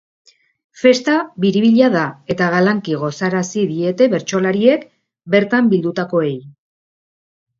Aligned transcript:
Festa 0.83 1.17
biribila 1.43 1.77
izan 1.81 1.93
da 1.97 2.05
eta 2.35 2.47
galanki 2.53 2.97
gozarazi 3.03 3.67
diete 3.73 4.07
bertsolariek 4.15 4.89
bertan 5.35 5.69
bildutakoei. 5.75 6.35